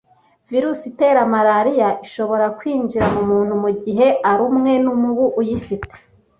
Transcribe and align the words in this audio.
Virusi 0.49 0.83
itera 0.91 1.19
Malariya 1.33 1.89
ishobora 2.05 2.45
kwinjira 2.57 3.05
mu 3.15 3.21
muntu 3.31 3.53
mu 3.63 3.69
gihe 3.83 4.07
arumwe 4.31 4.71
n’umubu 4.83 5.25
uyifite 5.39 5.95